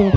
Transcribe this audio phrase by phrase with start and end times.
[0.00, 0.10] Olha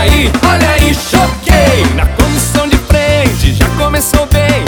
[0.00, 1.86] aí, olha aí, choquei.
[1.96, 4.62] Na comissão de frente, já começou bem.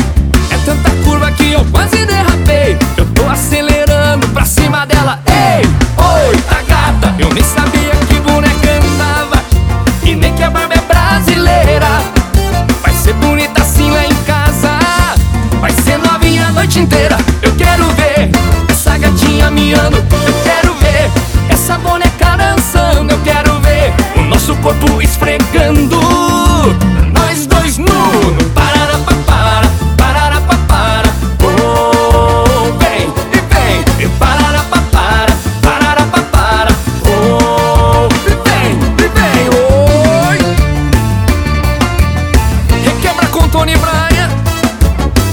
[0.50, 2.78] É tanta curva que eu quase derrapei.
[2.96, 5.20] Eu tô acelerando pra cima dela.
[5.26, 7.14] Ei, oi, tá gata.
[7.18, 7.69] Eu nem sabia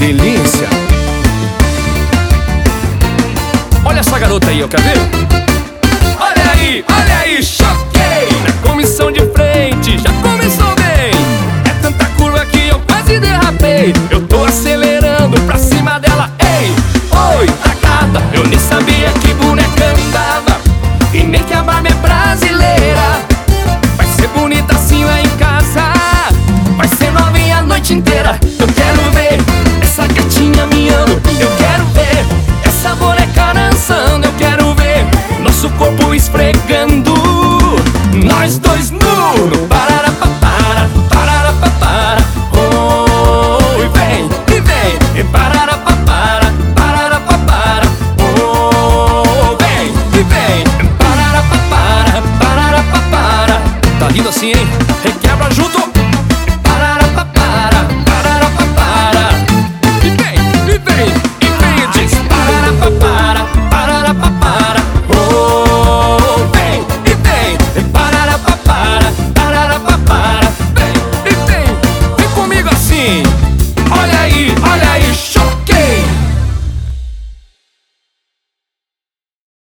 [0.08, 0.70] Delícia.
[3.84, 4.98] Olha essa garota aí, eu quer ver?
[6.18, 8.30] Olha aí, olha aí, choquei.
[8.42, 11.12] Na comissão de frente, já começou bem.
[11.66, 13.94] É tanta curva que eu quase derrapei.
[14.10, 16.72] Eu tô acelerando pra cima dela Ei,
[17.40, 17.48] oi,
[17.82, 20.62] gata Eu nem sabia que boneca andava.
[21.14, 23.26] E nem que a barba é brasileira.
[23.98, 25.92] Vai ser bonita assim lá em casa.
[26.78, 28.40] Vai ser novinha a noite inteira.
[28.58, 29.07] Eu quero
[35.78, 37.14] corpo esfregando.
[38.14, 47.86] Nós dois no pararapapara pararapapara Oh, e vem, e vem pararapapara pararapapara
[48.20, 50.64] Oh, vem, e vem.
[50.98, 52.22] Pararapapara
[52.92, 53.62] papara,
[54.00, 54.87] Tá lindo assim, hein?